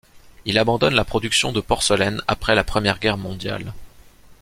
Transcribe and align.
Il 0.45 0.57
abandonne 0.57 0.95
la 0.95 1.05
production 1.05 1.51
de 1.51 1.61
porcelaine 1.61 2.23
après 2.27 2.55
la 2.55 2.63
Première 2.63 2.97
Guerre 2.99 3.19
mondiale. 3.19 3.71